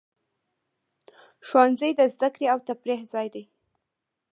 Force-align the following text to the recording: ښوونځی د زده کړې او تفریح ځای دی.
ښوونځی 1.47 1.91
د 1.99 2.01
زده 2.13 2.29
کړې 2.33 2.45
او 2.53 2.59
تفریح 2.69 3.01
ځای 3.13 3.27
دی. 3.33 3.43